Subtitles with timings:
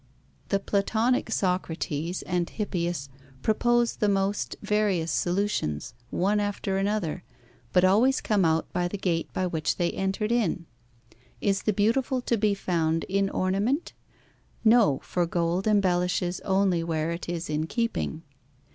[0.49, 3.07] The Platonic Socrates and Hippias
[3.43, 7.23] propose the most various solutions, one after another,
[7.71, 10.65] but always come out by the gate by which they entered in.
[11.39, 13.93] Is the beautiful to be found in ornament?
[14.65, 18.23] No, for gold embellishes only where it is in keeping.